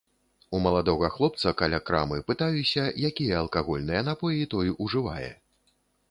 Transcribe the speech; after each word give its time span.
У 0.59 0.59
маладога 0.65 1.09
хлопца 1.17 1.51
каля 1.59 1.79
крамы 1.89 2.15
пытаюся, 2.31 2.85
якія 3.09 3.35
алкагольныя 3.41 4.01
напоі 4.09 4.49
той 4.55 4.73
ужывае. 4.87 5.29